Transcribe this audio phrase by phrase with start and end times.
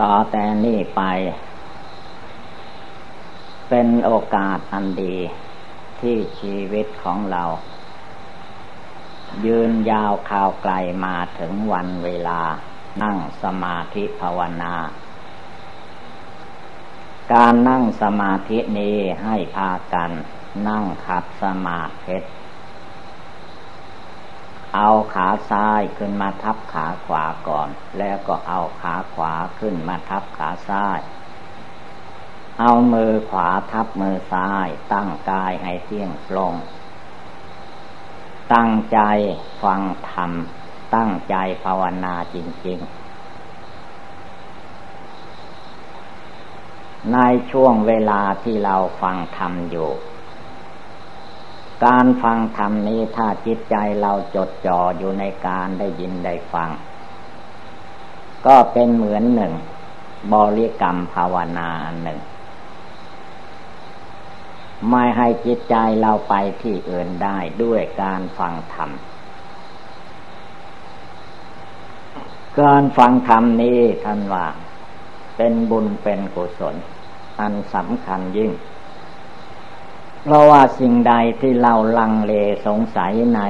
[0.00, 1.02] ต่อแต่นี้ไป
[3.68, 5.16] เป็นโอกาสอันดี
[6.00, 7.44] ที่ชีวิตของเรา
[9.46, 10.72] ยืนยาวข่าวไกล
[11.04, 12.40] มาถึงวันเวลา
[13.02, 14.74] นั่งสมาธิภาวนา
[17.32, 20.10] การนั่งสมาธินี้ให้พากัน
[20.68, 22.16] นั่งขัดสมาธิ
[24.74, 31.00] เอาขาซ้ายขึ้นมาทับขาขวาก่อน แล้วก็เอาขาขวาขึ้นมาทับขาซ้าย
[32.60, 36.54] เอามือขวาทับมือซ้าย ตั้งกายให้เที่ยงตรง
[38.54, 38.98] ตั้งใจ
[39.62, 40.32] ฟังธรรม
[40.94, 42.96] ตั้งใจภาวนาจริง ๆ
[47.12, 47.18] ใน
[47.50, 49.90] ช่วงเวลาที่เราฟังธรรมอยู่
[51.84, 56.70] การฟังธรรมนี้ถ้าจิตใจเราจดจ่ออยู่ในการได้ยินได้ฟัง
[58.46, 59.52] ก็เป็นเหมือนหนึ่ง
[60.32, 61.68] บริกรรมภาวนา
[62.02, 62.18] หนึ่ง
[64.90, 68.90] ไม่ให้จิตใจเราไปที่อื่นได้ด้วยการฟังธรรม
[72.60, 74.46] การฟังธรรมนี้ท่านว่า
[75.36, 76.74] เป็นบุญเป็นกุศล
[77.40, 78.50] อันสำคัญยิ่ง
[80.28, 82.32] เพราะว่าสิ่งใดที่เราลังเล
[82.66, 83.40] สงสัยใน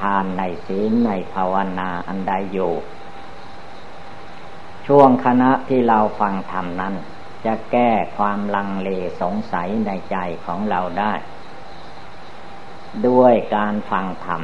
[0.00, 2.72] ทานในศีลในภาวนาอันใดอยู่
[4.86, 6.94] ช่วงคณะที่เราฟังธรรมนั้น
[7.44, 8.90] จะแก้ความลังเล
[9.20, 11.12] สงสัยในใจของเราได้
[13.08, 14.42] ด้วยการฟังธรรม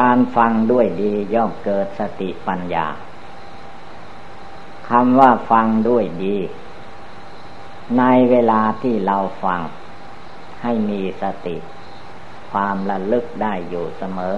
[0.00, 2.86] การฟังด้วยดีย่อมเกิดสติปัญญา
[4.90, 6.36] คำว่าฟังด้วยดี
[7.98, 9.60] ในเวลาที่เราฟัง
[10.62, 11.56] ให้มีสติ
[12.52, 14.36] ความระลึกได้อยู่เสมอ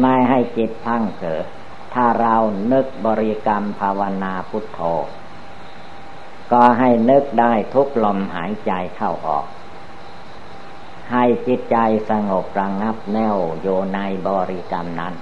[0.00, 1.42] ไม่ให้จิตพังเถอ
[1.94, 2.36] ถ้าเรา
[2.72, 4.80] นึกบริกรรมภาวนาพุทโธ
[6.52, 9.46] ก็ให้นึกได้ทุกลมหายใจเข้าออก
[11.12, 11.76] ให้จิตใจ
[12.10, 15.14] สงบระงับแน่วโยในบริกรรมนั้น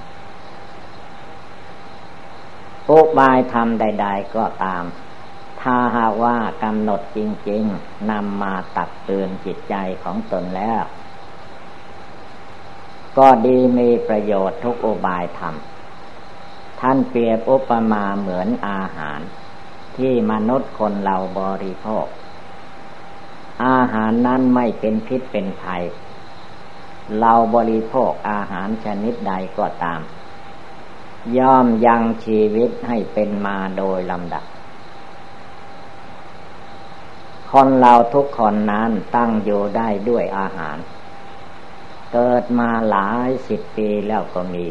[2.91, 4.85] อุบายทำใด ๆก็ตาม
[5.63, 7.19] ถ้าหากว่ากำหนดจ
[7.51, 10.83] ริง ๆนำมาตักเตือนจิตใจของตนแล้ว
[13.19, 15.55] ก็ดีมีประโยชน์ทุกอุบายธรรม
[16.81, 19.21] ท่านเปรียบอุปมาเหมือนอาหาร
[19.97, 22.07] ที่มนุษย์คนเราบริโภค
[23.65, 25.83] อาหารนั้นไม่เป็นพิษเป็นภัย
[27.21, 30.01] เราบริโภคอาหารชนิดใดก็ตาม
[31.39, 34.45] ย่อมยังชีวิตให้เป็นมาโดยลำดับ
[37.53, 40.77] คนเราทุกคนนั้นตั้งอยู่ได้ด้วยอาหาร
[42.13, 44.67] เกิดมาหลายสิบปีแล้วก็มี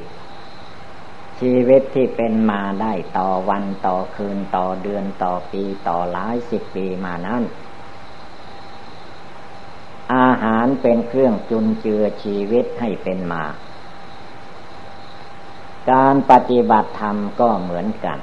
[1.40, 7.44] ชีวิตที่เป็นมาได้ต่อวันต่อคืนต่อเดือนต่อปีต่อหลายสิบปีมานั้น
[10.16, 13.44] อาหารเป็นเครื่องจุนเจือชีวิตให้เป็นมา
[15.92, 18.19] การปฏิบัติธรรมก็เหมือนกัน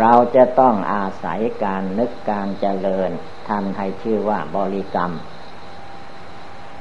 [0.00, 3.10] เราจะต้องอาศัยการนึกการเจริญ
[3.48, 5.12] ทำให้ชื่อว่าบริกรรม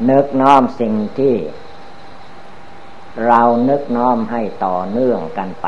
[0.10, 1.36] นึกน้อมสิ่งที่
[3.28, 5.68] เรานึกน้อมให้ต่อเนื่องกันไป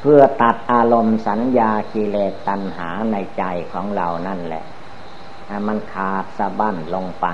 [0.00, 4.64] เพื่อตัดอารมณ์สัญญากิเลสตัณหาในใจของเรานั่นแหละ
[5.46, 7.26] ให้มันขาดสะบั้นลงไป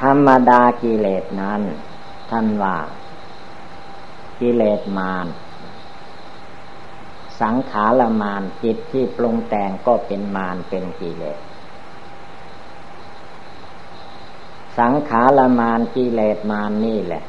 [0.00, 1.62] ธรรมดากิเลสนั้น
[2.30, 2.76] ท่านว่า
[4.40, 5.26] กิเลสมาร
[7.42, 11.38] สังขารมานจิตที่ปรุงแต่งก็เป็นมารเป็นกิเลส
[14.78, 17.24] สังขารมานกิเลสมานนี่แหละ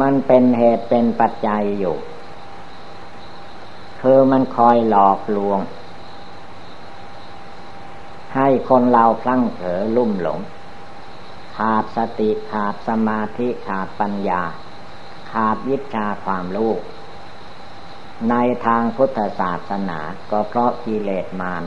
[0.00, 1.96] มันเป็นเหตุเป็นปัจจัยอยู่
[4.00, 5.60] คือมันคอยหลอกลวง
[8.34, 10.40] ให้คนเราพลั้งเผลอลุ่มหลง
[11.56, 14.42] ขาดสติขาดสมาธิขาดปัญญา
[15.32, 16.72] ขาดวิชาความรู้
[18.30, 18.34] ใน
[18.66, 21.62] ทางพุทธศาสนาก็เพราะกิเลสมาร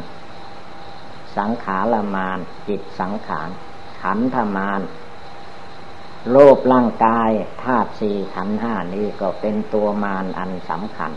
[1.37, 3.49] สังขารมารจิตสังขาร
[4.01, 4.81] ขันธมาร
[6.29, 7.29] โลภร่างกาย
[7.63, 11.11] ธาตุสี่ขันห้านี้ก็เป็นตัวมารอันสำคัญ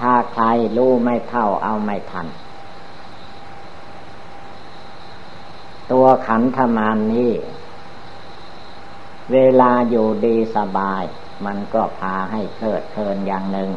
[0.00, 0.44] ถ้าใคร
[0.76, 2.26] รู้ไม่เท่าเอาไม่ทัน
[5.92, 7.30] ตัวขันธมานนี้
[9.32, 11.02] เวลาอยู่ดีสบาย
[11.46, 13.70] มันก็พาให้เพิดเพลินอย่างหนึ่ง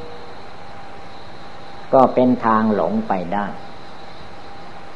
[1.94, 3.46] ก็เป็นทางหลงไปได้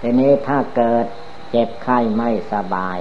[0.01, 1.05] ทีนี้ถ้าเกิด
[1.51, 2.97] เจ็บไข้ไม่สบาย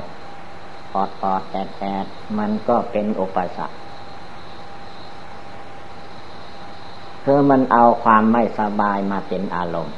[0.93, 2.07] ปอดปอดแอดแอด
[2.39, 3.77] มันก็เป็นอุปสรรค
[7.25, 9.97] คือมันเอาความไม่สบายมาเป็นอารมณ์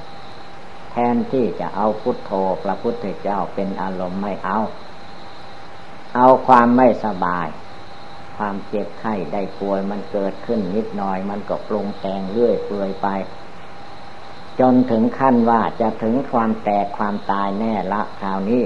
[0.91, 2.31] แทนที่จะเอาพุทโธ
[2.63, 4.59] พระพุทธเจ้าเป็นอารมณ์ไม่เอา
[6.17, 7.47] เอาความไม่สบาย
[8.37, 13.09] ความเจ็บไข้ได้ป่วยมันเกิดขึ้นนิดหน่อย มันก็ปรุงแต่งเรื่อยเปื่อยไป
[14.61, 18.63] จนถึงขั้นว่าจะถึงความแตกความตายแน่ละคราวนี้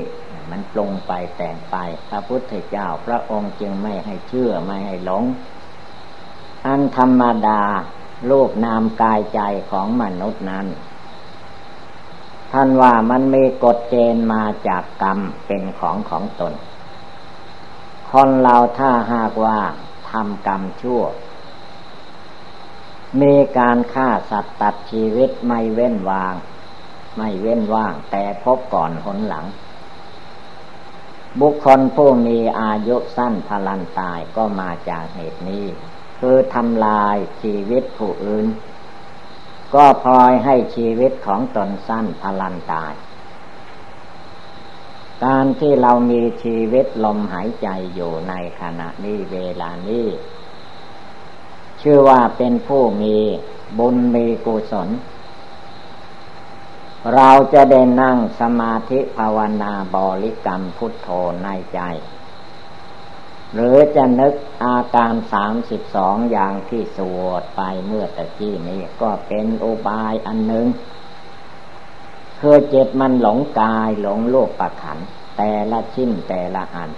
[0.50, 1.76] มันปรุงไปแต่งไป
[2.08, 5.24] พระพุทธเจ้าพระองค์จึงไม่ให้เชื่อไม่ให้หลง
[6.66, 7.62] อันธรรมดา
[8.30, 9.40] รูปนามกายใจ
[9.70, 10.66] ของมนุษย์นั้น
[12.52, 16.52] ท่านว่ามันมีกฎเกณฑ์มาจากกรรมเป็นของของตน
[18.10, 19.58] คนเราถ้าหากว่า
[20.10, 21.02] ทำกรรมชั่ว
[23.20, 26.34] มีการฆ่าสัตว์ตัดชีวิตไม่เว้นวาง
[27.16, 29.46] ไม่เว้นว่าง แต่พบก่อนหนหลัง
[31.40, 35.64] บุคคลผู้มีอายุสั้นพลันตายก็มาจากเหตุนี้
[36.18, 38.46] คือทำลายชีวิตผู้อื่น
[39.74, 42.92] ก็พลอยให้ชีวิตของตนสั้นพลันตาย
[45.24, 50.06] การที่เรามีชีวิตลมหายใจอยู่ในขณะนี้เวลานี้
[51.82, 53.16] ชื่อว่าเป็นผู้มี
[53.78, 54.88] บุญมีกุศล
[57.14, 61.08] เราจะได้นั่งสมาธิภาวนาบริกรรมพุทโธ
[61.44, 61.80] ในใจ
[63.54, 64.34] หรือจะนึก
[64.64, 70.66] อาการสามสิบสองอย่างที่สวดไปเมื่อตะกี้นี้ก็เป็นอุบายอันหนึ่ง
[72.40, 74.98] คือจิตมันหลงกายหลงโลกประขัน
[75.36, 76.90] แต่ละชิ้นแต่ละอัน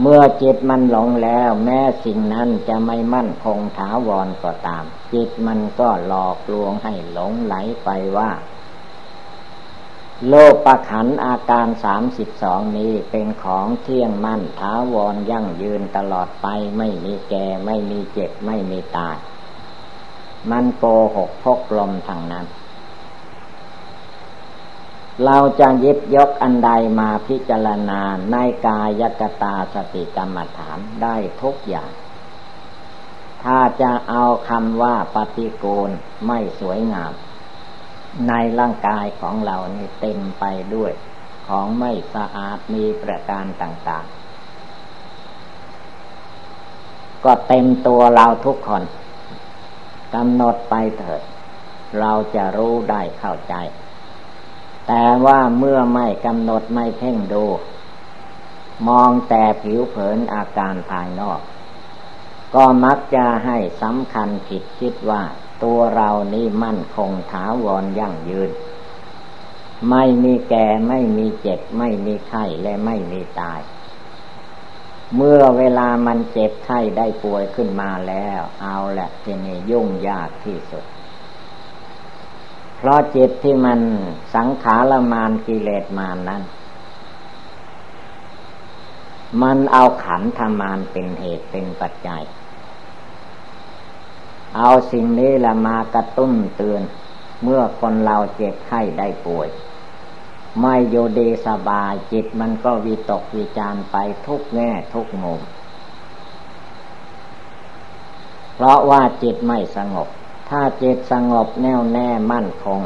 [0.00, 7.54] เมื่อจิตมันหลงแล้วแม้สิ่งนั้นจะไม่มั่นคงถาวรก็ตาม จิตมันก็หลอกลวงให้หลงไหล
[7.84, 8.30] ไปว่า
[10.28, 16.46] โลกประขันอาการสามสิบสองนี้เป็นของเที่ยงมั่นท้าวรยั่งยืนตลอดไป
[16.78, 19.16] ไม่มีแก่ไม่มีเจ็บไม่มีตาย
[20.50, 20.84] มันโก
[21.16, 22.46] หกพกลมทางนั้น
[25.22, 26.70] เราจะยิบยกอันใด
[27.00, 28.00] มาพิจารณา
[28.32, 31.90] ในกายกตาสติกรรมฐานได้ทุกอย่าง
[33.42, 35.90] ถ้าจะเอาคำว่าปฏิโกณ
[36.26, 37.12] ไม่สวยงาม
[38.28, 40.44] ในร่างกายของเรานี่เต็มไป
[40.74, 40.92] ด้วย
[41.46, 44.14] ของไม่สะอาดมีประการต่างๆ
[47.24, 48.82] ก็เต็มตัวเราทุกคน
[50.14, 51.22] กำหนดไปเถิด
[52.00, 53.54] เราจะรู้ได้เข้าใจ
[54.88, 57.44] แต่ว่าเมื่อไม่กำหนดไม่เพ่งดู
[58.88, 61.40] มองแต่ผิวเผินอาการภายนอก
[62.54, 65.22] ก็มักจะให้สำคัญผิดคิดว่า
[65.62, 68.50] ตัวเรานี่มั่นคงถาวรยั่งยืน
[69.90, 73.60] ไม่มีแก่ไม่มีเจ็บ ไม่มีไข้และไม่มีตาย
[75.16, 80.84] เมื่อเวลามันเจ็บไข้ได้ป่วยขึ้นมาแล้ว เอาแหละทีนี้ยุ่งยากที่สุด
[82.84, 83.80] เพราะจิตที่มัน
[84.34, 86.42] สังขารมานกิเลสมานนั้น
[89.42, 92.22] มันเอาขันธมานเป็นเหตุเป็นปัจจัย
[94.56, 96.82] เอาสิ่งนี้ละมากระตุ้นเตือน
[97.42, 99.48] เมื่อคนเราเจ็บไข้ได้ป่วย
[100.60, 105.40] ไม่โยดีสบายจิตมันก็วิตกวิจารไปทุกแง่ทุกมุม
[108.54, 110.10] เพราะว่าจิตไม่สงบ
[110.48, 112.80] ถ้าจิตสงบแน่วแน่มั่นคง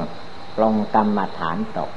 [0.60, 1.90] ลงกรรมฐานตก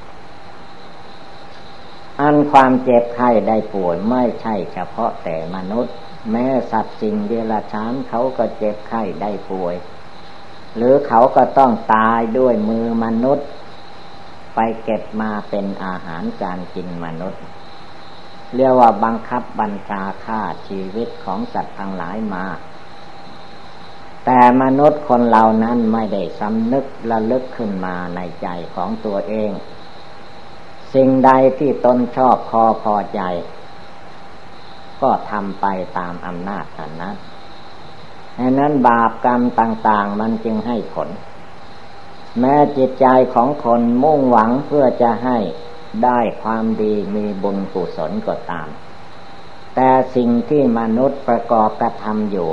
[2.22, 5.94] อันความเจ็บไข้ได้ป่วยไม่ใช่เฉพาะแต่มนุษย์
[6.32, 9.76] แม้สัตว์สิ่งเดรัจฉานเขาก็เจ็บไข้ได้ป่วย
[10.76, 13.48] หรือเขาก็ต้องตายด้วยมือมนุษย์
[14.56, 17.42] ไปเก็บมาเป็นอาหารการกินมนุษย์
[18.56, 22.46] เรียกว่าบังคับบัญชาฆ่าชีวิตของสัตว์ทั้งหลายมา
[24.26, 29.52] แต่มนุษย์คนเหล่านั้นไม่ได้สำนึกระลึกขึ้นมาในใจของตัวเอง
[30.94, 33.22] สิ่งใดที่ตนชอบพอพอใจ
[35.02, 35.66] ก็ทำไป
[35.98, 37.16] ตามอำนาจนั้น
[38.40, 41.10] ดังนั้นบาปกรรมต่าง ๆ มันจึงให้ผล
[42.40, 45.38] แม้จิตใจของคนมุ่งหวังเพื่อจะให้
[46.04, 48.68] ได้ความดีมีบุญกุศลก็ตาม
[49.76, 52.50] แต่สิ่งที่มนุษย์ประกอบกระทำอยู่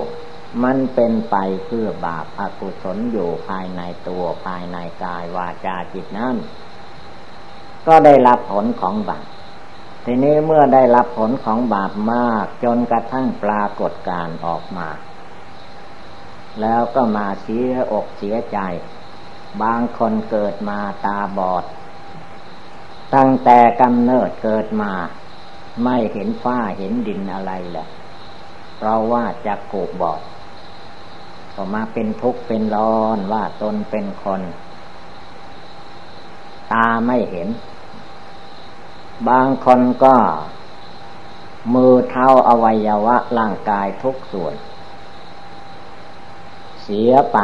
[0.64, 1.37] มันเป็นไป
[1.67, 6.37] เพื่อบาปอกุศลอยู่ภายในตัวภายในกายวาจาจิตนั้น
[7.87, 9.26] ก็ได้รับผลของบาป
[10.05, 14.88] ทีนี้เมื่อได้รับผลของบาปมาก จนกระทั่งปรากฏการออกมา
[16.61, 18.59] แล้วก็มาเสียอกเสียใจ
[19.62, 21.64] บางคนเกิดมาตาบอด
[23.14, 24.93] ตั้งแต่กำเนิดเกิดมา
[25.85, 27.88] ไม่เห็นฟ้าเห็นดินอะไรแหละ
[28.76, 30.21] เพราะว่าจะกูบอด
[31.61, 34.43] ก็มาเป็นทุกข์เป็นร้อนว่าตนเป็นคน
[36.73, 37.49] ตาไม่เห็น
[39.29, 40.17] บางคนก็
[41.75, 44.55] มือเท้าอวัยวะร่างกายทุกส่วน
[46.83, 47.38] เสียไป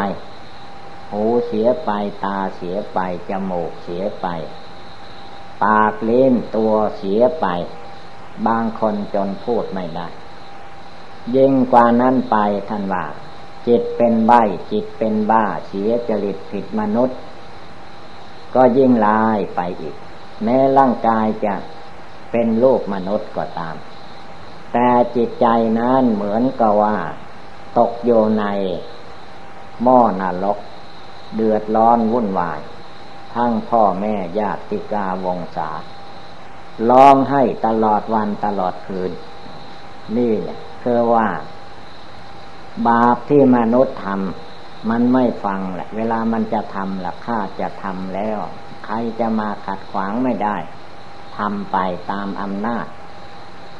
[1.10, 1.90] หูเสียไป
[2.24, 2.98] ตาเสียไป
[3.30, 4.26] จมูกเสียไป
[5.62, 7.46] ปากเล่นตัวเสียไป
[8.46, 10.08] บางคนจนพูดไม่ได้
[11.36, 12.36] ยิ่งกว่านั้นไป
[12.70, 13.04] ท่านว่า
[13.68, 14.32] จิตเป็นใบ
[14.72, 17.18] จิตเป็นบ้า เสียจริตผิดมนุษย์
[18.54, 19.96] ก็ยิ่งลายไปอีก
[20.42, 21.54] แม้ร่างกายจะ
[22.30, 23.76] เป็นโลกมนุษย์ก็ตาม
[24.72, 25.46] แต่จิตใจ
[25.80, 26.96] นั้นเหมือนกับว่า
[27.78, 28.44] ตกโยใน
[29.82, 30.58] หม้อนรก
[31.34, 32.60] เดือดร้อนวุ่นวาย
[33.34, 35.70] ทั้งพ่อแม่ญาติกาวงศา
[36.90, 39.12] ร้องให้ตลอดวันตลอดคืน
[40.16, 41.26] นี่แหละคือว่า
[42.88, 48.38] บาปที่มนุษย์ทำมันไม่ฟังแหละ เวลามันจะทำละข้าจะทำแล้ว
[48.84, 50.56] ใครจะมาขัดขวางไม่ได้
[51.38, 51.76] ทำไป
[52.10, 52.86] ตามอำนาจ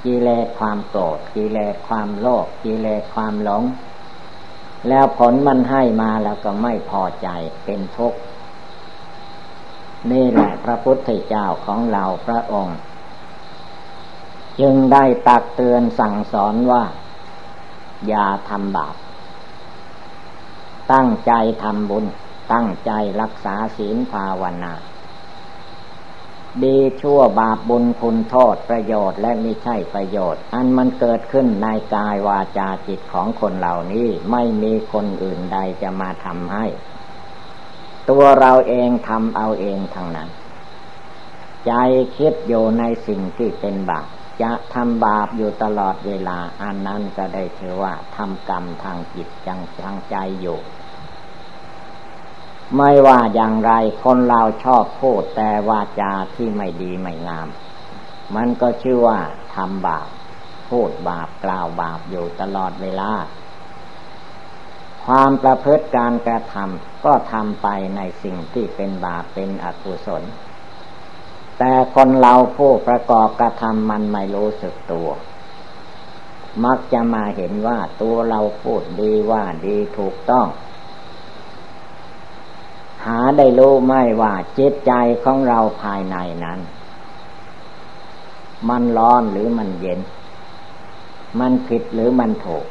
[0.05, 3.63] กิเลสความโกรธกิเลสความโลภกิเลสความหลง
[4.89, 7.29] แล้วผลมันให้มาแล้วก็ไม่พอใจ
[7.65, 8.19] เป็นทุกข์
[10.11, 12.79] นี่แหละพระพุทธเจ้าของเราพระองค์
[14.61, 16.83] จึงได้ตักเตือนสั่งสอนว่า
[18.09, 18.95] อย่าทำบาป
[20.93, 21.33] ตั้งใจ
[21.63, 22.05] ทำบุญ
[22.53, 24.75] ตั้งใจรักษาศีลภาวนา
[26.65, 36.67] ดีชั่วบาปบุญคุณโทษประโยชน์และไม่ใช่ประโยชน์ อันมันเกิดขึ้นในกายวาจาจิตของคนเหล่านี้ไม่มีคนอื่นใดจะมาทำให้
[38.11, 40.31] ตัวเราเองทำเอาเองทางนั้น
[41.67, 41.73] ใจ
[42.17, 44.07] คิดอยู่ในสิ่งที่เป็นบาป
[44.43, 50.59] จะทำบาปอยู่ตลอดเวลา อันนั้นก็ได้เชื่อว่าทำกรรมทางจิตจังทางใจอยู่
[52.76, 53.73] ไม่ว่าอย่างไร
[54.03, 57.49] คนเราชอบพูดแต่วาจาที่ไม่ดีไม่งาม
[58.35, 59.19] มันก็ชื่อว่า
[59.55, 60.09] ทำบาป
[60.69, 63.12] พูดบาปกล่าวบาปอยู่ตลอดเวลา
[65.07, 70.23] ความประพฤติการกระทำก็ทำไปในสิ่งที่เป็นบาปเป็นอกุศล
[71.59, 75.09] แต่คนเราผู้ประกอบกระทำมันไม่รู้สึกตัว
[76.65, 80.47] มักจะมาเห็นว่าตัวเราพูดดีว่าดีถูกต้อง
[83.07, 84.93] หาได้รู้ไม่ว่าจิตใจ
[85.25, 86.61] ของเราภายในนั้น
[88.69, 90.01] มันร้อนหรือมันเย็น
[91.41, 92.65] มันผิดหรือมันถูก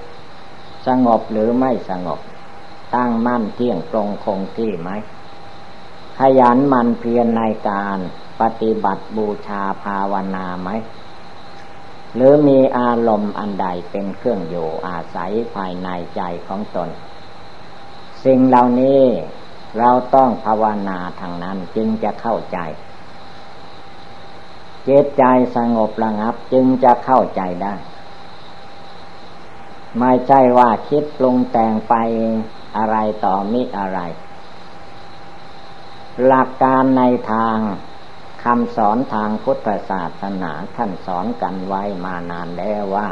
[0.88, 2.20] สงบหรือไม่สงบ
[2.96, 4.90] ตั้งมั่นเที่ยงตรงคงที่ไหม
[6.20, 8.00] ขยันมันเพียรในการ
[8.42, 10.70] ปฏิบัติบูชาภาวนาไหม
[12.16, 16.90] หรือมีอารมณ์อันใดเป็นเครื่องอยู่อาศัยภายในใจของตน
[18.26, 19.04] สิ่งเหล่านี้
[19.80, 22.60] เราต้องภาวนาทางนั้นจึงจะเข้าใจ
[24.84, 25.24] เจตใจ
[25.56, 27.74] สงบระงับจึงจะเข้าใจได้
[30.00, 31.94] ไม่ใช่ว่าคิดปรุงแต่งไป
[32.78, 34.00] อะไรต่อมิอะไร
[36.26, 37.58] หลักการในทาง
[38.44, 43.10] คำสอนทางพุทธศาสนาท่านสอนกันไว้มานานแล้วว่า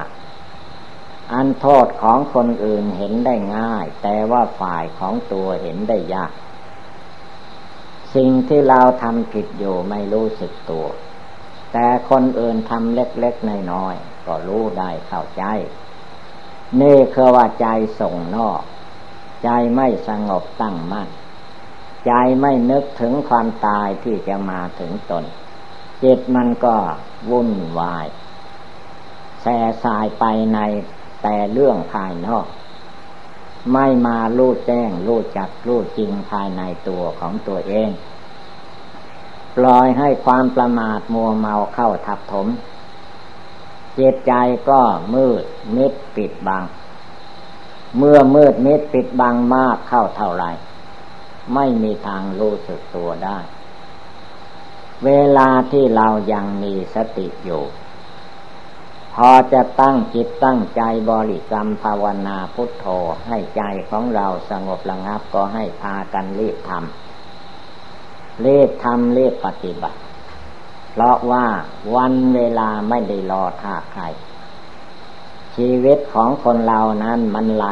[1.34, 6.32] อันโทษของคนอื่นเห็นได้ง่าย แต่ว่าฝ่ายของตัวเห็นได้ยาก
[8.16, 10.88] สิ่งที่เราทำผิดอยู่ไม่รู้สึกตัว
[11.74, 15.44] แต่คนอื่นทำเล็กๆน้อยๆก็รู้ได้เข้าใจ
[16.82, 17.68] นี่คือว่าใจ
[18.00, 18.62] ส่งนอก
[19.44, 21.10] ใจไม่สงบตั้งมั่น
[22.06, 25.24] ใจไม่นึกถึงความตายที่จะมาถึงตน
[26.04, 26.76] จิตมันก็
[27.30, 28.06] วุ่นวาย
[29.42, 30.60] แส่สายไปใน
[31.24, 32.46] แต่เรื่องภายนอก
[33.74, 37.90] ไม่มารู้แจ้งรู้จักรู้จริงภายในตัวของตัวเอง
[39.58, 42.48] ปล่อยให้ความประมาทมัวเมาเข้าทับถม
[44.00, 44.34] จิตใจ
[44.70, 44.82] ก็
[45.14, 45.44] มืด
[45.76, 46.64] มิดปิดบัง
[47.98, 50.46] เมื่อมืดมิดปิดบังมากเข้าเท่าไร
[51.56, 53.40] ไม่มีทางรู้สึกตัวได้
[55.06, 57.64] เวลาที่เรายังมีสติอยู่
[59.16, 60.82] พอจะตั้งจิตตั้งใจ
[61.12, 62.86] บริกรรมภาวนาพุทโธ
[63.28, 70.00] ให้ใจของเราสงบระงับก็ให้พากันรีบทำรีบทำรีบปฏิบัติ
[70.92, 71.46] เพราะว่า
[71.96, 74.04] วันเวลาไม่ได้รอท่าใคร
[75.56, 77.68] ชีวิตของคนเรานั้นมันไหล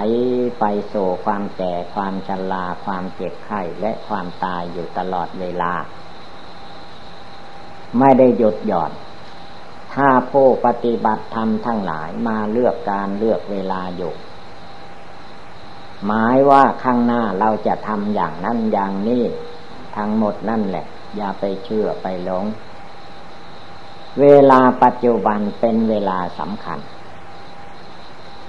[0.59, 5.74] ไปสู่ความแก่ความชราความเจ็บไข้และความตายอยู่ตลอดเวลา
[8.00, 8.91] ไม่ได้หยุดหย่อน
[9.93, 14.13] ถ้าผู้ปฏิบัติธรรมทั้งหลายมาเลือกการเลือกเวลาอยู่
[16.05, 19.24] หมายว่าข้างหน้าเราจะทำอย่างนั้นอย่างนี้
[19.98, 20.86] ทั้งหมดนั่นแหละ
[21.17, 22.45] อย่าไปเชื่อไปหลง
[24.21, 26.79] เวลาปัจจุบันเป็นเวลาสำคัญ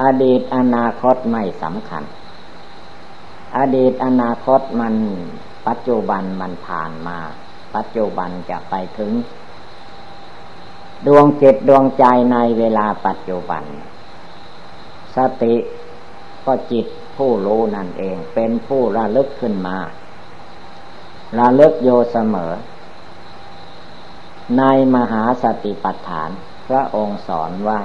[0.02, 2.04] อดีตอนาคตไม่สำคัญ
[3.58, 4.94] อดีตอนาคตมัน
[5.66, 7.18] ปัจจุบันมันผ่านมา
[7.74, 9.12] ปัจจุบันจะไปถึง
[11.06, 13.62] ดวงจิตดวงใจในเวลาปัจจุบัน
[15.16, 15.54] สติ
[16.44, 19.78] ก็จิตผู้รู้นั่นเอง เป็นผู้ระลึกขึ้นมา
[21.38, 22.52] ระลึกโยเสมอ
[24.58, 24.62] ใน
[24.94, 26.30] มหาสติปัฏฐาน
[26.68, 27.80] พระองค์สอนไว้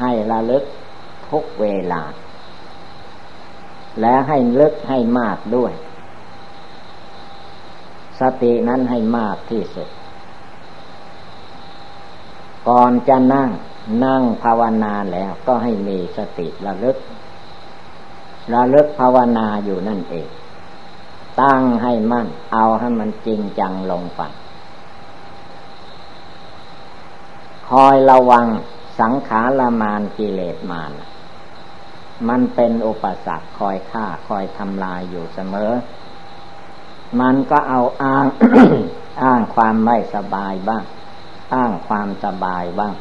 [0.00, 0.64] ให้ระลึก
[1.32, 2.02] ทุกเวลา
[4.00, 5.72] และให้ลึกให้มากด้วย
[8.20, 9.88] สตินั้นให้มากที่สุด
[12.68, 13.50] ก่อนจะนั่ง
[14.04, 16.96] นั่งภาวนาแล้วก็ให้มีสติระลึก
[18.54, 20.28] ระลึกภาวนาอยู่นั่นเอง
[21.42, 24.22] ตั้งให้มั่น เอาให้มันจริงจังลงไป
[27.68, 28.46] คอยระวัง
[29.00, 30.90] สังขารมานกิเลสมาน
[32.28, 35.72] มันเป็นอุปสรรคคอยฆ่าคอยทำลายอยู่เสมอ
[37.20, 38.26] มันก็เอาอ้าง
[39.22, 40.84] อ้างความไม่สบายบ้าง
[41.54, 42.94] อ้างความสบายบ้าง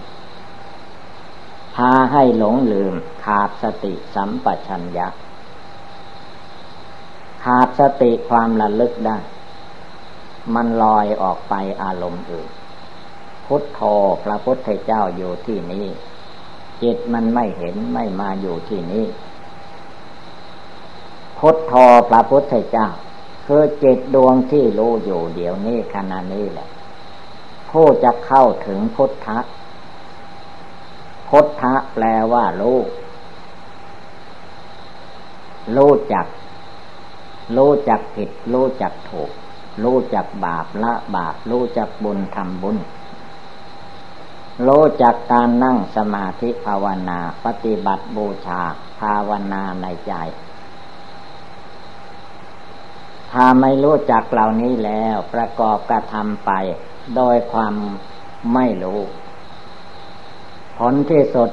[1.76, 5.08] พาให้หลงลืม ขาดสติสัมปชัญญะ
[7.44, 9.18] ขาดสติความระลึกได้
[10.54, 11.54] มันลอยออกไป
[11.84, 12.50] อารมณ์อื่น
[13.46, 13.82] พุทโธ
[14.24, 15.86] พระพุทธเจ้าอยู่ที่นี้
[16.84, 19.06] จิตมันไม่เห็นไม่มาอยู่ที่นี้
[21.38, 21.74] พุทโธ
[22.10, 22.88] พระพุทธเจ้า
[23.46, 26.68] คือจิตดวงที่รู้อยู่เดี๋ยวนี้ขณะนี้แหละ
[27.70, 29.40] ผู้จะเข้าถึงพุทธะ
[31.30, 32.78] พุทธะแปลว่ารู้
[35.78, 36.26] รู้จัก
[37.58, 39.32] รู้จักผิด รู้จักถูก
[39.84, 42.78] รู้จักบาปละบาป รู้จักบุญทำบุญ
[44.68, 48.62] รู้จักการนั่งสมาธิภาวนา ปฏิบัติบูชา
[49.00, 50.14] ภาวนาในใจ
[53.32, 56.52] ถ้าไม่รู้จักเหล่านี้แล้วประกอบกระทำไป
[57.16, 57.74] โดยความ
[58.54, 59.00] ไม่รู้
[60.78, 61.50] ผลที่สุด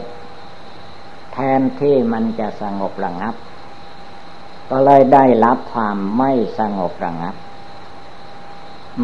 [1.33, 3.35] แทนที่มันจะสงบระงับ
[4.71, 7.35] ก็เลยได้รับความไม่สงบระงับ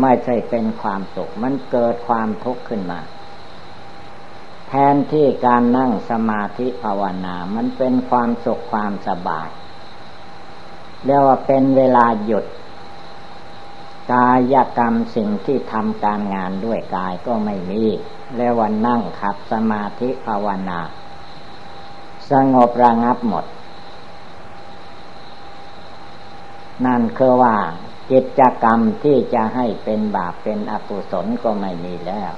[0.00, 3.00] ไม่ใช่เป็นความสุข มันเกิดความทุกข์ขึ้นมา
[4.68, 9.48] แทนที่การนั่งสมาธิภาวนา มันเป็นความสุขความสบาย
[11.04, 12.44] เรียกว่าเป็นเวลาหยุด
[14.12, 17.84] กายกรรมสิ่งที่ทำการงานด้วยกายก็ไม่มี
[18.36, 20.80] แล้ววันนั่งขับสมาธิภาวนา
[22.30, 23.44] สงบระงับหมด
[26.86, 27.56] นั่นคือว่า
[28.10, 32.32] กิจกรรมที่จะให้เป็นบาปเป็นอกุศลก็ไม่มีแล้ว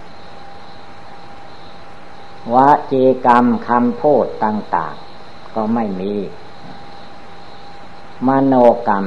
[2.55, 2.57] ว
[2.93, 6.15] จีกรรมคำพูดต่าง ๆ ก็ไม่มี
[8.27, 8.55] มโน
[8.89, 9.05] กรรม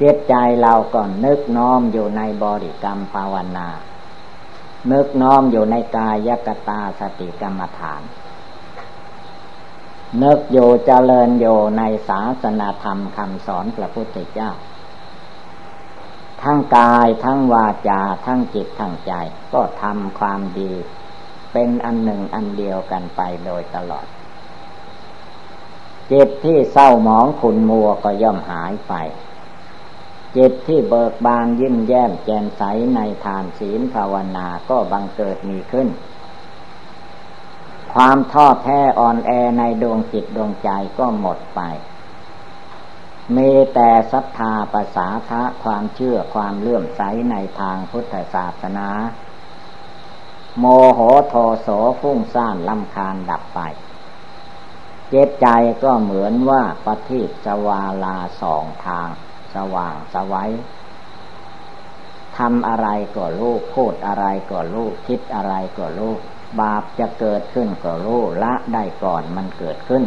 [0.00, 3.68] จิตใจเราก็นึกน้อมอยู่ในบริกรรมภาวนา
[4.92, 8.02] นึกน้อมอยู่ในกายกตาสติกรรมฐาน
[10.22, 14.50] นึกอยู่เจริญอยู่ในศาสนาธรรมคำสอนพระพุทธเจ้า
[16.42, 19.12] ทั้งกายทั้งวาจาทั้งจิตทั้งใจ
[19.52, 20.72] ก็ทำความดี
[21.58, 24.06] เป็นอันหนึ่งอันเดียวกันไปโดยตลอด
[26.12, 28.94] จิตที่เศร้าหมองขุนมัวก็ย่อมหายไป
[30.36, 32.62] จิตที่เบิกบานยิ้มแย้มแจ่มใส
[32.94, 35.88] ในทานศีลภาวนาก็บังเกิดมีขึ้น
[37.92, 41.60] ความท้อแท้อ่อนแอในดวงจิตดวงใจก็หมดไป
[43.36, 48.88] มีแต่ศรัทธาภาษาทะความเชื่อความเลื่อมใสในทางพุทธศาสนา
[50.58, 50.64] โม
[50.94, 51.68] โหโทโส
[52.00, 53.60] ฟุ้งซ่านลำคาญดับไป
[55.08, 55.46] เจ็บใจ
[55.82, 59.08] ก็เหมือนว่าปฏิสวาลาสองทาง
[59.54, 60.50] สว่างสวัย
[62.36, 66.12] ทำอะไรก็รู้พูดอะไรก็รู้คิดอะไรก็รู้
[66.60, 70.02] บาปจะเกิดขึ้นก็รู้ละได้ก่อนมันเกิดขึ้น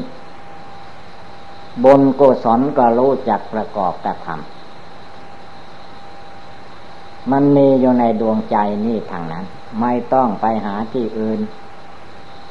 [1.86, 9.46] บนกุศลก็รู้จักประกอบกระทำมันมีอยู่ในดวงใจนี่ทางนั้น
[9.82, 11.40] ไม่ต้องไปหาที่อื่น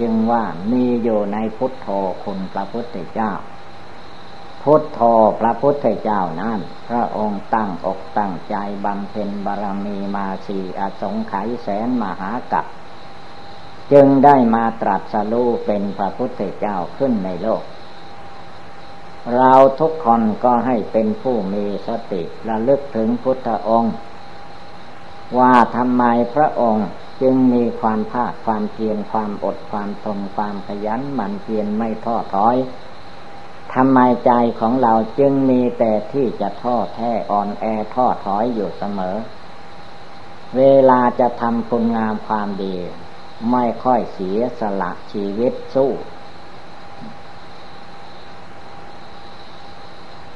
[0.01, 1.89] จึงว่ามีอยู่ในพุทโธ
[2.25, 3.33] คุณพระพุทธเจ้า
[4.63, 5.01] พุทโธ
[5.41, 12.67] พระพุทธเจ้านั้นพระองค์ตั้งอกตั้งใจบำเพ็ญบารมีมาสีอสงไขยแสนมหากัป
[13.93, 17.63] จึงได้มาตรัสรู้เป็นพระพุทธเจ้าขึ้นในโลก
[19.37, 23.95] เราทุกคนก็ให้เป็นผู้มีสติระลึกถึงพุทธองค์
[25.39, 26.05] ว่าทำไม
[26.35, 26.89] พระองค์
[27.23, 32.57] จึงมีความภาคความเพียรความอดความทนความขยันหมั่นเพียรไม่ท้อถอย
[33.75, 39.17] ทำไมใจของเราจึงมีแต่ที่จะท้อแท้อ่อนแอท้อถอยอยู่เสมอ
[40.57, 42.75] เวลาจะทำคุณงามความดี
[43.51, 45.91] ไม่ค่อยเสียสละชีวิตสู้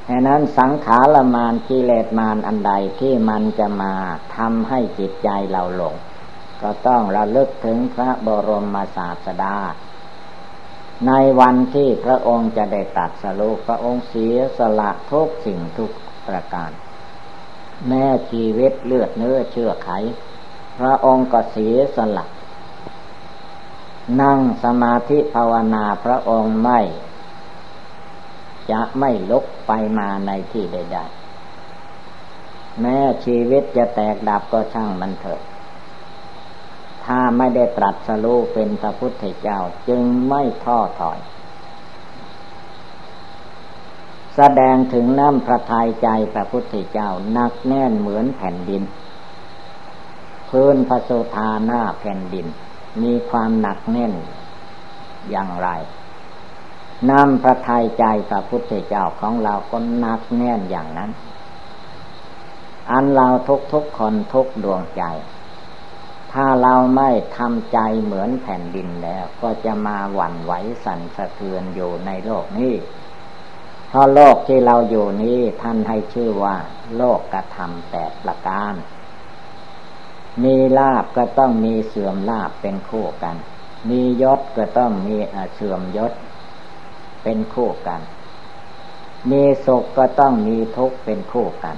[0.09, 3.93] ฉะนั้นสังขารมานกิเลสมานอันใดที่มันจะมา
[4.35, 5.95] ทำให้จิตใจเราหลง
[6.63, 9.57] ก็ต้องระลึกถึงพระบรมศาสดา
[11.07, 15.91] ในวันที่พระองค์จะได้ตัดสรุปพระองค์เสียสละทุกสิ่งทุก
[16.27, 16.71] ประการ
[17.87, 19.89] แม่ชีวิตเลือดเนื้อเชื่อไข
[20.79, 22.25] พระองค์ก็เสียสละ
[24.21, 26.79] นั่งสมาธิภาวนาพระองค์ไม่
[28.71, 35.41] จะไม่ลุกไปมาในที่ใดๆแม้ชีวิตจะแตกดับก็ช่างมันเถอะ
[37.05, 41.19] ถ้าไม่ได้ตรัสรู้เป็นพระพุทธเจ้าจึงไม่ท้อถอย
[44.35, 48.83] แสดงถึงน้ำพระทัยใจพระพุทธเจ้านักแน่นเหมือนแผ่นดิน
[50.49, 52.45] พื้นพระสุธาหน้าแผ่นดิน
[53.01, 54.13] มีความหนักแน่น
[55.29, 55.69] อย่างไร
[57.09, 61.11] น้ำพระทัยใจพระพุทธเจ้าของเราก็นักแน่นอย่างนั้น
[62.91, 65.03] อันเราทุกทุกคนทุกดวงใจ
[66.33, 70.53] ถ้าเราไม่ทำใจเหมือนแผ่นดินแล้ว ก็จะมาหวั่นไหว
[70.85, 72.73] สั่นสะเทือนอยู่ในโลกนี้
[73.89, 76.55] เพราะโลกที่เราอยู่นี้ท่านให้ชื่อว่า
[76.97, 78.73] โลกกระทำแปดประการ
[80.43, 83.35] มีลาบก็ต้องมีเสื่อมลาบเป็นคู่กัน
[83.89, 85.15] มียศก็ต้องมี
[85.53, 86.13] เสื่อมยศ
[87.23, 88.01] เป็นคู่กัน
[89.31, 91.75] มีสุขก็ต้องมีทุกข์เป็นคู่กัน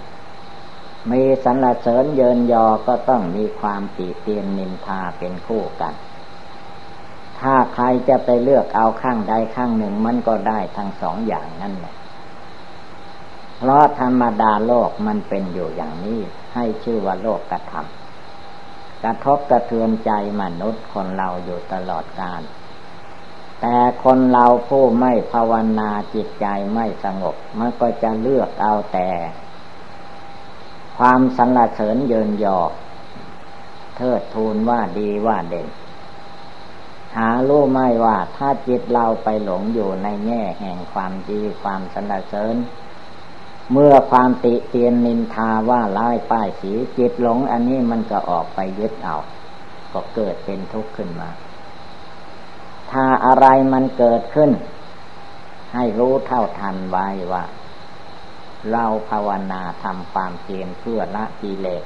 [1.11, 5.93] มีสรรเสริญเยินยอก็ต้องมีความติเตียนนินทาเป็นคู่กัน
[7.39, 11.95] ถ้าใครจะไปเลือกเอาข้างใดข้างหนึ่งมันก็ได้ทั้งสองอย่างนั่นแหละ
[13.57, 16.19] เพราะธรรมดาโลกมันเป็นอยู่อย่างนี้
[16.53, 22.41] ให้ชื่อว่าโลกกระทำกระทบกระเทือนใจมนุษย์คนเราอยู่ตลอดกาล
[23.61, 29.09] แต่คนเราผู้ไม่ภาวนาจิตใจไม่สงบ มันก็จะเลือกเอาแต่
[30.97, 32.59] ความสรรเสริญเยินยอ
[33.97, 35.67] เทิดทูนว่าดีว่าเด่น
[37.15, 42.55] หารู้ไม่ว่าถ้าจิตเราไปหลงอยู่ในแง่แห่งความดีความสรรเสริญ
[43.71, 49.17] เมื่อความติเตียนนินทาว่าร้ายป้ายสีจิตหลงอันนี้มันก็ออกไปยึดเอา
[49.93, 51.29] ก็เกิดเป็นทุกข์ขึ้นมา
[52.91, 54.51] ถ้าอะไรมันเกิดขึ้น
[55.73, 57.43] ให้รู้เท่าทันไว้ว่า
[58.71, 61.83] เราภาวนาทำความเพียรเพื่อละกิเลส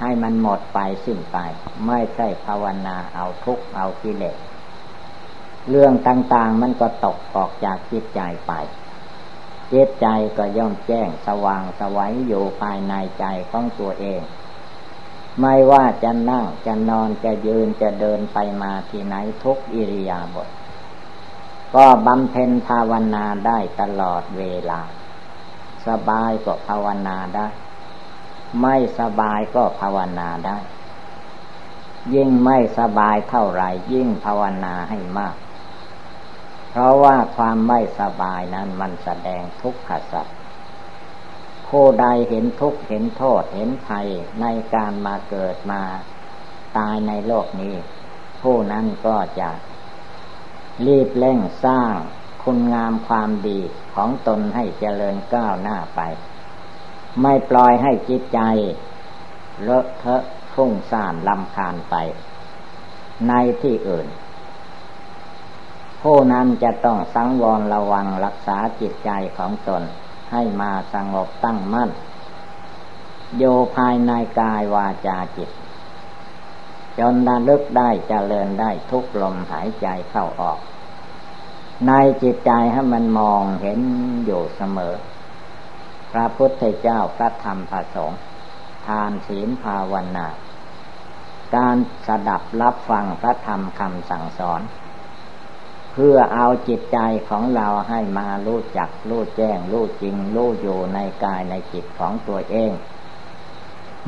[0.00, 1.38] ให้มันหมดไปสิ้นไป
[1.86, 4.38] ไม่ใช่ภาวนาเอาทุกข์เอากิเลส
[5.70, 8.52] เรื่องต่างๆมันก็ตกออกจากจิตใจไป
[9.72, 10.06] จิตใจ
[10.38, 14.22] ก็ย่อมแจ้งสว่างสวัยอยู่ภายในใจของตัวเอง
[15.40, 20.48] ไม่ว่าจะนั่งจะนอนจะยืนจะเดินไปมาที่ไหนทุกอิริยาบถ
[21.74, 24.80] ก็บำเพ็ญภาวนาได้ตลอดเวลา
[25.88, 27.46] สบายก็ภาวนาได้
[28.62, 30.58] ไม่สบายก็ภาวนาได้
[32.14, 35.36] ยิ่งไม่สบายเท่าไรยิ่งภาวนาให้มาก
[36.70, 40.36] เพราะว่าความไม่สบายนั้นมันแสดงทุกขสัตว์
[41.68, 44.06] ผู้ใดเห็นทุกข์เห็นโทษเห็นภัย
[44.40, 45.82] ในการมาเกิดมา
[46.76, 47.74] ตายในโลกนี้
[48.42, 49.50] ผู้นั้นก็จะ
[50.86, 51.94] รีบเร่งสร้าง
[52.48, 53.60] คุณงามความดี
[53.94, 56.00] ของตนให้เจริญก้าวหน้าไป
[57.22, 58.40] ไม่ปล่อยให้จิตใจ
[59.62, 60.22] เลอะเทอะ
[60.54, 61.94] ฟุ้งซ่านลำคาญไป
[63.28, 63.32] ใน
[63.62, 64.06] ที่อื่น
[66.02, 69.82] ผู้นั้นจะต้องสังวรระวังรักษาจิตใจของตน
[70.32, 71.90] ให้มาสงบตั้งมั่น
[73.36, 73.44] โย
[73.76, 75.50] ภายในกายวาจาจิต
[76.98, 80.60] จนระลึกได้จเจริญได้ทุกลมหายใจเข้าออก
[81.88, 83.80] ในจิตใจให้มันมองเห็น
[84.24, 84.94] อยู่เสมอ
[86.12, 88.20] พระพุทธเจ้าพระธรรมพระสงฆ์
[88.86, 90.26] ทานศีลภาวนา
[91.56, 94.60] การสดับรับฟังพระธรรมคำสั่งสอน
[95.92, 102.72] เพื่อเอาจิตใจของเราให้มารู้จักรู้แจ้งรู้จริงรู้อยู่ในกายในจิตของตัวเอง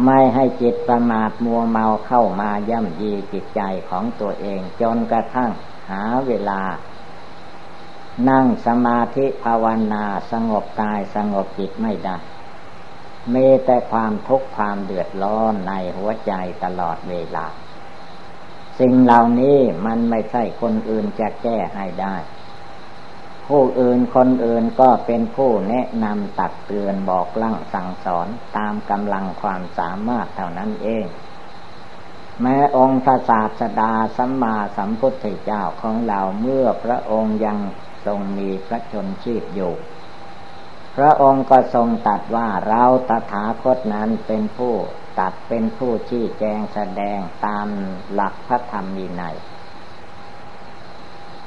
[0.05, 5.51] ไม่ให้จิตประมาทมัวเมาเข้ามาย่ำยีจิตใจของตัวเอง จนกระทั่ง
[5.91, 6.61] หาเวลา
[8.29, 12.17] นั่งสมาธิภาวนาสงบกายสงบจิตไม่ได้
[13.35, 16.33] มีแต่ความทุกข์ความเดือดร้อนในหัวใจ
[16.65, 17.47] ตลอดเวลา
[18.79, 22.17] สิ่งเหล่านี้มันไม่ใช่คนอื่นจะแก้ให้ได้
[23.49, 28.27] ผู้อื่นคนอื่นก็เป็นผู้แนะนำตักเตือนบอกลั่งสั่งสอน
[28.57, 31.07] ตามกำลังความสามารถเท่านั้นเอง
[32.43, 37.59] แม้องค์พระศาสดาสัมมาสัมพุทธเจ้าของเราเมื่อพระองค์ยัง
[38.07, 39.73] ทรงมีพระชนชีพอยู่
[40.97, 44.75] พระองค์ก็ทรงตัดว่าเราตถาคตนั้นเป็นผู้
[45.21, 47.67] ตัดเป็นผู้ชี้แจงแสดงตาม
[48.13, 49.37] หลักพระธรรมวินัย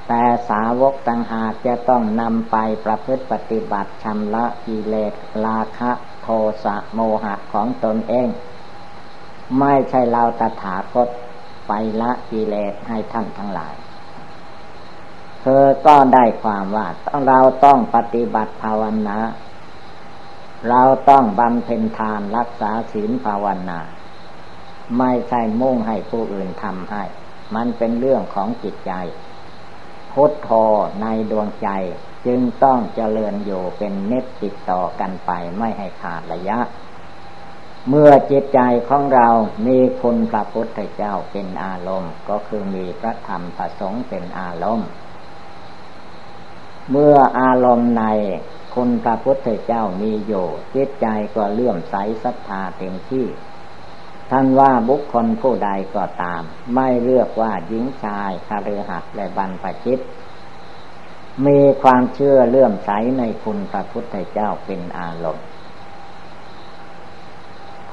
[0.07, 5.13] แต่สาวกต่างหากจะต้องนำไปประพฤติปฏิบัติชำระกิเลส
[5.45, 6.27] ราคะโท
[6.63, 8.27] สะโมหะของตนเอง
[9.59, 11.07] ไม่ใช่เราตถาคต
[11.67, 13.73] ไปละกิเลสให้ท่านทั้งหลาย
[15.41, 16.87] เธอก็ได้ความว่า
[17.27, 19.17] เราต้องปฏิบัติภาวนา
[20.69, 23.79] เราต้องบำเพ็ญทานรักษาศีลภาวนา
[24.97, 27.03] ไม่ใช่มุ่งให้ผู้อื่นทำให้
[27.55, 28.93] มันเป็นเรื่องของจิตใจ
[30.11, 30.49] พุทโธ
[31.01, 31.69] ในดวงใจ
[32.25, 36.59] จึงต้องเจริญอยู่เป็นเน็ตติดต่อกันไปไม่ให้ขาดระยะ
[37.89, 39.27] เมื่อจิตใจของเรา
[39.65, 44.89] มีคุณพระพุทธเจ้าเป็นอารมณ์ ก็คือมีพระธรรมประสงค์เป็นอารมณ์
[46.91, 48.05] เมื่ออารมณ์ใน
[48.75, 53.27] คุณพระพุทธเจ้ามีอยู่จิตใจก็เลื่อมใสศรัทธาเต็มที่
[54.31, 56.41] ท่านว่าบุคคลผู้ใดก็ตาม
[56.75, 59.99] ไม่เลือกว่าหญิงชายคารือหักและบรรพชิต
[61.45, 65.45] มีความเชื่อเลื่อมใสในคุณพระพุทธเจ้าเป็นอารมณ์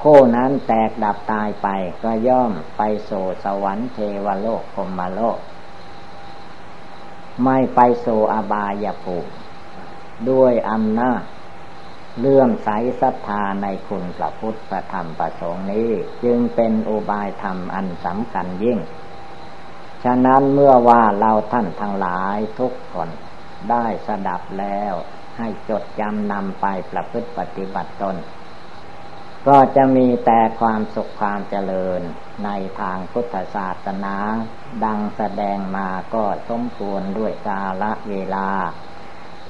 [0.01, 1.69] ผู้นั้นแตกดับตายไป
[2.05, 3.11] ก็ย่อมไปโส
[3.45, 5.39] สวรรค์เทวโลกพมโลก
[7.45, 9.31] ไม่ไปโสอบายภูมิ
[10.31, 11.23] ด้วยอำนาจ
[12.19, 12.69] เลื่อมใส
[13.01, 15.91] ศรัทธาในคุณพระพุทธพระธรรมประสงค์นี้
[16.25, 18.79] จึงเป็นอุบายธรรมอันสำคัญยิ่ง
[20.05, 23.09] ฉะนั้นเมื่อว่าเราท่านทั้งหลายทุกคน
[23.71, 24.95] ได้สดับแล้ว
[25.39, 28.17] ให้จดจำนำไปประพฤติปฏิบัติตน
[29.49, 32.01] ก็จะมีแต่ความสุขความเจริญ
[32.45, 34.17] ในทางพุทธศาสนา
[34.85, 38.49] ดังแสดงมาก็สมควรด้วยกาละเวลา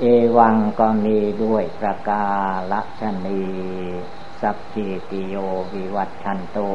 [0.01, 0.05] เอ
[0.39, 2.27] วังก็มีด้วยประกา
[3.01, 3.43] ศนี
[4.41, 5.35] สัพพิติโย
[5.75, 6.71] วิวัตชันตุ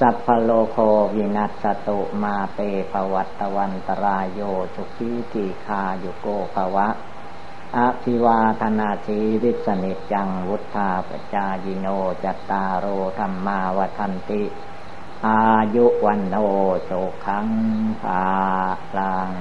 [0.00, 0.76] สัพพโลโค
[1.14, 4.40] วินัสตุมาเตภวัตวันตรายโย
[4.74, 6.88] สุขีติคาโยโกภวะ
[7.78, 11.86] อภิวาธนาชีริสนิจังวุธาปจายิโน
[12.24, 12.86] จัตตารโร
[13.18, 14.44] ธรรมาวทันติ
[15.26, 15.40] อา
[15.74, 16.34] ยุวันโน
[16.84, 16.90] โส
[17.24, 17.48] ขัง
[18.02, 18.24] ภา
[18.96, 19.32] ลัง